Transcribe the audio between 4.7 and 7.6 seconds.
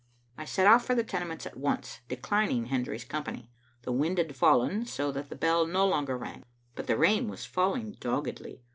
so that the bell no longer rang, but the rain was